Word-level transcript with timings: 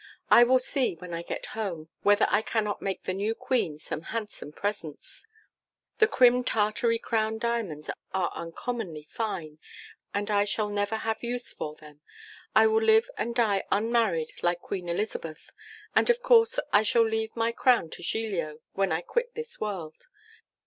I 0.31 0.43
will 0.43 0.57
see, 0.57 0.95
when 0.95 1.13
I 1.13 1.21
get 1.21 1.45
home, 1.53 1.89
whether 2.01 2.25
I 2.31 2.41
cannot 2.41 2.81
make 2.81 3.03
the 3.03 3.13
new 3.13 3.35
Queen 3.35 3.77
some 3.77 4.01
handsome 4.01 4.51
presents. 4.51 5.27
The 5.99 6.07
Crim 6.07 6.43
Tartary 6.43 6.97
crown 6.97 7.37
diamonds 7.37 7.87
are 8.11 8.31
uncommonly 8.33 9.03
fine, 9.03 9.59
and 10.11 10.31
I 10.31 10.43
shall 10.43 10.69
never 10.69 10.95
have 10.95 11.19
any 11.21 11.33
use 11.33 11.53
for 11.53 11.75
them. 11.75 12.01
I 12.55 12.65
will 12.65 12.81
live 12.81 13.11
and 13.15 13.35
die 13.35 13.63
unmarried 13.71 14.31
like 14.41 14.61
Queen 14.61 14.89
Elizabeth, 14.89 15.51
and, 15.95 16.09
of 16.09 16.23
course, 16.23 16.57
I 16.73 16.81
shall 16.81 17.07
leave 17.07 17.35
my 17.35 17.51
crown 17.51 17.91
to 17.91 18.01
Giglio 18.01 18.61
when 18.73 18.91
I 18.91 19.01
quit 19.01 19.35
this 19.35 19.59
world. 19.61 20.07